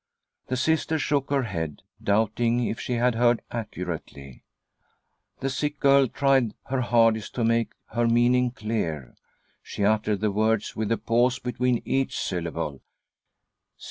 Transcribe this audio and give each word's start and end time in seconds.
The 0.47 0.57
Sister 0.57 0.97
shook, 0.97 1.29
her 1.29 1.43
head, 1.43 1.83
doubting 2.03 2.65
if 2.65 2.79
she 2.79 2.93
had 2.93 3.13
heard 3.13 3.43
accurately. 3.51 4.41
The 5.41 5.49
sick 5.51 5.79
girl 5.79 6.07
tried 6.07 6.55
her 6.69 6.81
hardest 6.81 7.35
to 7.35 7.43
make 7.43 7.73
her 7.89 8.07
mean 8.07 8.33
ing 8.33 8.49
clear. 8.49 9.15
She 9.61 9.85
uttered 9.85 10.21
the 10.21 10.31
words 10.31 10.75
with 10.75 10.91
a 10.91 10.97
pause 10.97 11.37
between 11.37 11.83
each 11.85 12.17
syllable. 12.19 12.81